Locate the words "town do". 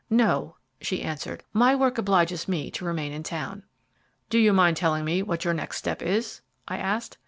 3.21-4.39